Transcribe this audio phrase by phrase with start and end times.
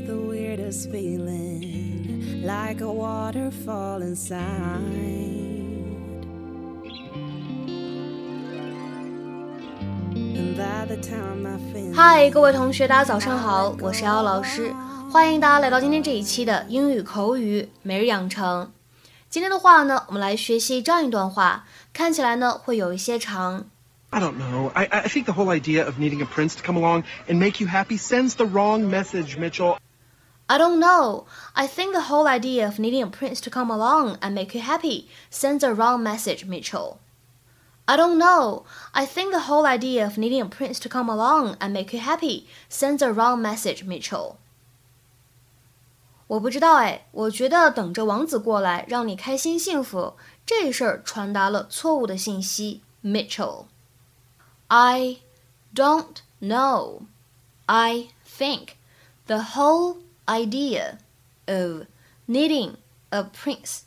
[0.00, 4.38] It's the weirdest feeling, like a waterfall inside.
[10.14, 14.72] And by the time I finish, 嗨，各位同学，大家早上好，我是姚老师，
[15.12, 18.72] 欢迎大家来到今天这一期的英语口语每日养成。
[19.28, 23.66] 今天的话呢，我们来学习这样一段话，看起来呢会有一些长。
[24.08, 24.70] I don't know.
[24.72, 27.62] I, I think the whole idea of needing a prince to come along and make
[27.62, 29.76] you happy sends the wrong message, Mitchell.
[30.49, 31.25] I don't know.
[31.55, 34.61] I think the whole idea of needing a prince to come along and make you
[34.61, 36.99] happy sends a wrong message, Mitchell.
[37.87, 38.65] I don't know.
[38.93, 41.99] I think the whole idea of needing a prince to come along and make you
[41.99, 44.37] happy sends a wrong message, Mitchell.
[46.27, 55.17] 我不知道哎，我觉得等着王子过来让你开心幸福这事儿传达了错误的信息，Mitchell。I
[55.73, 57.03] don't know.
[57.67, 58.69] I think
[59.27, 59.97] the whole
[60.27, 60.97] idea
[61.47, 61.85] of
[62.27, 62.77] needing
[63.09, 63.81] a prince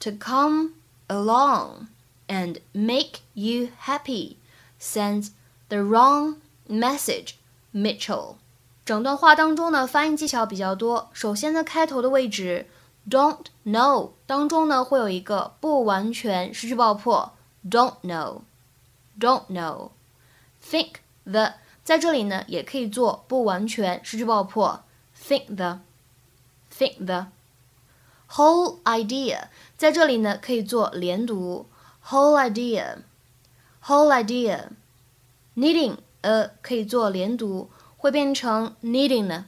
[0.00, 0.74] to come
[1.08, 1.88] along
[2.28, 4.36] and make you happy
[4.78, 5.30] sends
[5.68, 6.36] the wrong
[6.68, 7.34] message,
[7.72, 8.36] Mitchell.
[8.84, 11.08] 整段话当中呢，发音技巧比较多。
[11.12, 12.66] 首先呢，开头的位置
[13.08, 17.32] don't know 当中呢，会有一个不完全失去爆破，
[17.68, 21.54] don't know，don't know。think the
[21.84, 24.82] 在这里呢，也可以做不完全失去爆破
[25.26, 31.66] ，think the，think the。whole idea 在这里呢，可以做连读，
[32.06, 39.46] whole idea，whole idea。needing a 可以做连读，会变成 needing 呢，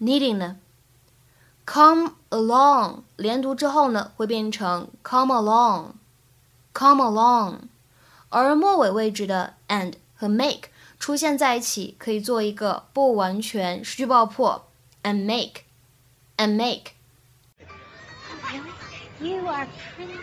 [0.00, 0.56] needing 呢。
[1.64, 7.58] come along 连读之后呢，会变成 come along，come along。
[8.30, 14.65] 而末尾位置的 and 和 make 出现在一起，可以做一个不完全失去爆破
[15.07, 15.65] ，and make,
[16.37, 18.69] and make。Really?
[19.21, 20.19] You are pretty.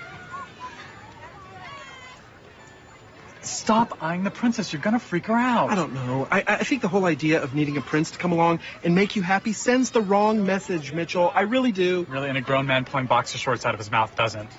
[3.41, 4.75] Stop eyeing the princess.
[4.75, 5.71] You're gonna freak her out.
[5.71, 6.29] I don't know.
[6.31, 9.17] I, I think the whole idea of needing a prince to come along and make
[9.17, 11.33] you happy sends the wrong message, Mitchell.
[11.35, 12.07] I really do.
[12.11, 14.51] Really, and a grown man pulling boxer shorts out of his mouth doesn't.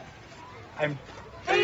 [0.80, 0.98] I'm.
[1.48, 1.62] Hi,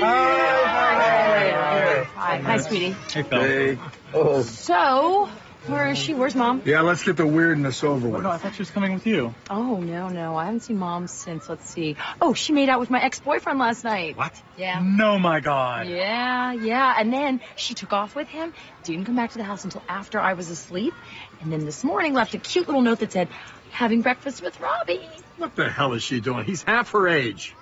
[2.38, 2.96] hi, sweetie.
[3.12, 3.42] Hey, Phil.
[3.42, 3.80] Hey.
[4.14, 4.44] Oh.
[4.44, 5.28] So,
[5.68, 6.14] where is she?
[6.14, 6.62] Where's mom?
[6.66, 8.24] Yeah, let's get the weirdness over Oh, with.
[8.24, 9.34] no, I thought she was coming with you.
[9.50, 11.48] Oh no, no, I haven't seen mom since.
[11.48, 11.98] Let's see.
[12.20, 14.18] Oh, she made out with my ex-boyfriend last night.
[14.18, 14.34] What?
[14.58, 14.82] Yeah.
[14.84, 15.88] No, my God.
[15.88, 16.96] Yeah, yeah.
[16.98, 20.20] And then she took off with him, didn't come back to the house until after
[20.20, 20.94] I was asleep,
[21.42, 23.28] and then this morning left a cute little note that said,
[23.70, 25.08] having breakfast with Robbie.
[25.38, 26.46] What the hell is she doing?
[26.46, 27.56] He's half her age.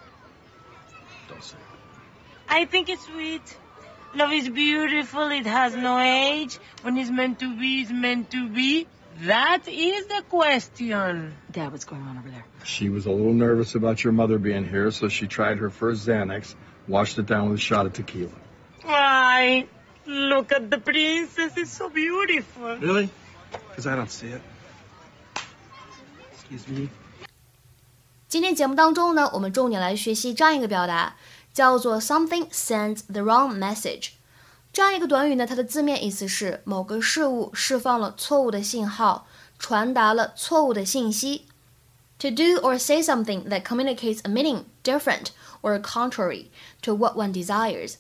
[1.28, 1.58] Don't say.
[2.48, 3.58] I think it's sweet.
[4.15, 5.31] Love is beautiful.
[5.31, 6.59] It has no age.
[6.83, 8.87] When it's meant to be, it's meant to be.
[9.27, 11.35] That is the question.
[11.51, 12.45] Dad, what's going on over there?
[12.65, 16.07] She was a little nervous about your mother being here, so she tried her first
[16.07, 16.55] Xanax,
[16.89, 18.31] washed it down with a shot of tequila.
[18.83, 19.67] Why?
[20.07, 21.57] Look at the princess.
[21.57, 22.77] It's so beautiful.
[22.77, 23.09] Really?
[23.71, 24.43] Because I don't see it.
[26.33, 26.89] Excuse me.
[28.29, 31.15] 今天节目当中呢，我们重点来学习这样一个表达，
[31.54, 34.12] 叫做 something sends the wrong message。
[34.72, 39.28] 这样一个短语呢，它的字面意思是某个事物释放了错误的信号，
[39.58, 41.46] 传达了错误的信息。
[42.20, 45.28] To do or say something that communicates a meaning different
[45.62, 46.48] or contrary
[46.82, 47.96] to what one desires。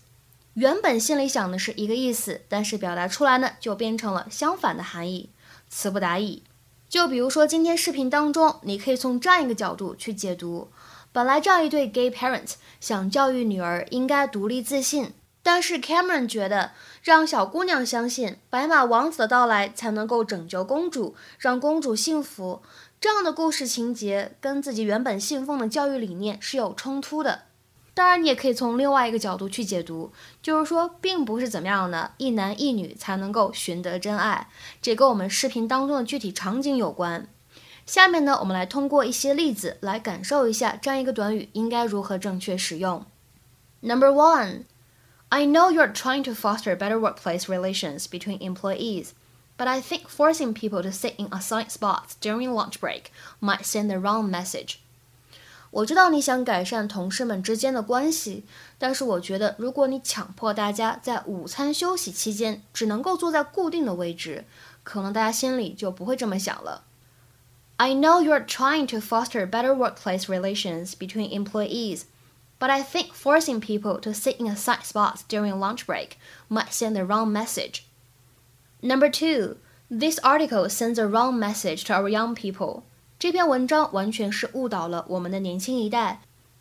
[0.54, 5.30] 原本心里想的是一个意思，但是表达出来呢，就变成了相反的含义，
[5.70, 6.44] 词不达意。
[6.90, 10.70] 就比如说今天视频当中，你可以从这样一个角度去解读：
[11.12, 15.12] 本来这样一对 gay parents 想教育女儿应该独立自信，
[15.42, 16.72] 但是 Cameron 觉得
[17.02, 22.62] 让小姑娘相信白马王子的到来才能够拯救公主，让公主幸福，
[23.02, 27.44] 这样的故事情节跟自己原本信奉的教育理念是有冲突的。
[27.96, 34.48] 当然，你也可以从另外一个角度去解读，就是说，并不是怎么样的一男一女才能够寻得真爱，
[34.82, 37.28] 这跟我们视频当中的具体场景有关。
[37.89, 43.05] 下面呢，我们来通过一些例子来感受一下这样一个短语应该如何正确使用。
[43.81, 44.65] Number one,
[45.29, 49.09] I know you're trying to foster better workplace relations between employees,
[49.59, 53.05] but I think forcing people to sit in assigned spots during lunch break
[53.41, 54.77] might send the wrong message.
[55.71, 58.45] 我知道你想改善同事们之间的关系，
[58.79, 64.45] 但是我觉得如果你强迫大家在午餐休息期间只能够坐在固定的位置，
[64.85, 66.85] 可能大家心里就不会这么想了。
[67.79, 72.07] I know you're trying to foster better workplace relations between employees,
[72.59, 76.17] but I think forcing people to sit in assigned spots during lunch break
[76.49, 77.85] might send the wrong message.
[78.81, 79.57] Number two,
[79.91, 82.85] this article sends a wrong message to our young people.
[83.19, 86.21] 这篇文章完全是误导了我们的年轻一代，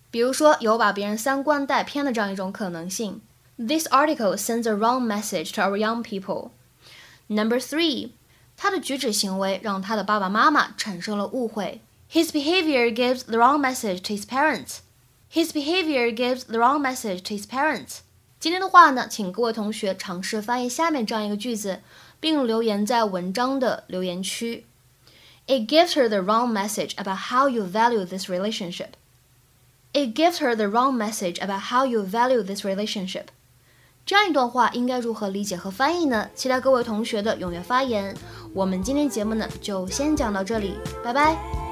[0.10, 3.22] 比如说有把别人三观带偏的这样一种可能性。
[3.58, 6.52] This article sends a wrong message to our young people.
[7.28, 8.12] Number three，
[8.58, 11.82] 他的举止行为让他的爸爸妈妈产生了误会。
[12.12, 14.80] His behavior gives the wrong message to his parents.
[15.32, 18.00] His behavior gives the wrong message to his parents.
[18.40, 21.82] 今天的话呢，请各位同学尝试翻译下面这样一个句子，
[22.20, 24.66] 并留言在文章的留言区。
[25.48, 28.92] It gives her the wrong message about how you value this relationship.
[29.94, 33.26] It gives her the wrong message about how you value this relationship.
[34.06, 36.30] 这样一段话应该如何理解和翻译呢？
[36.36, 38.16] 期待各位同学的踊跃发言。
[38.53, 40.75] 我们今天节目呢就先讲到这里，
[41.05, 41.68] 拜拜。